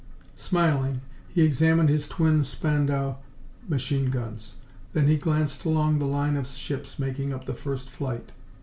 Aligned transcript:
Smiling, 0.35 1.01
he 1.29 1.43
examined 1.43 1.87
his 1.89 2.07
twin 2.07 2.43
Spandau 2.43 3.17
machine 3.69 4.09
guns. 4.09 4.55
Then 4.93 5.05
he 5.07 5.15
glanced 5.15 5.63
along 5.63 5.99
the 5.99 6.05
line 6.07 6.35
of 6.37 6.47
ships 6.47 6.97
making 6.97 7.31
up 7.31 7.45
the 7.45 7.53
first 7.53 7.87
flight. 7.87 8.31